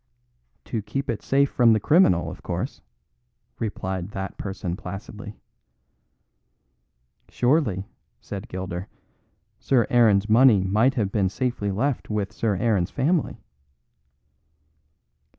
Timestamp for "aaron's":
9.91-10.27, 12.55-12.89